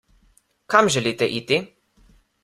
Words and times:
Kam 0.73 0.89
želite 0.95 1.27
iti? 1.39 1.59